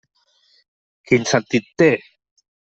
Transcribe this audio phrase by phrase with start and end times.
[1.11, 1.93] Quin sentit té?